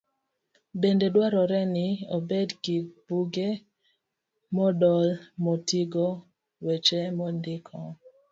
Bende 0.81 1.07
dwarore 1.13 1.61
ni 1.73 1.87
obed 2.17 2.49
gi 2.63 2.77
buge 3.05 3.49
modol 4.55 5.07
moting'o 5.43 6.07
weche 6.65 6.99
mondiki. 7.17 7.79